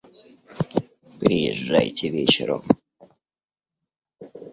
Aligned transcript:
Приезжайте 1.19 2.09
вечером. 2.09 2.63